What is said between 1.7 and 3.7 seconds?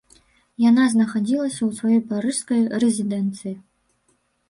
сваёй парыжскай рэзідэнцыі.